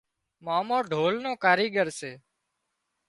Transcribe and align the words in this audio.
مامو 0.45 0.79
ڍول 0.91 1.13
نو 1.23 1.31
ڪاريڳر 1.43 1.87
سي 1.99 2.11